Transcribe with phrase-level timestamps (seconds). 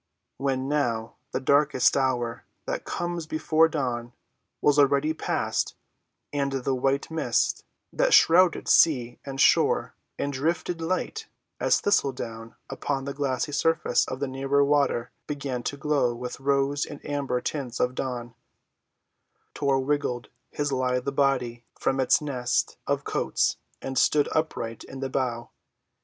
[0.37, 4.13] When, now, the darkest hour, that comes before dawn,
[4.59, 5.75] was already past,
[6.33, 11.27] and the white mist that shrouded sea and shore and drifted light
[11.59, 16.39] as thistle‐ down upon the glassy surface of the nearer water began to glow with
[16.39, 18.33] rose and amber tints of dawn,
[19.53, 24.99] Tor wriggled his lithe little body from its nest of coats and stood upright in
[24.99, 25.51] the bow.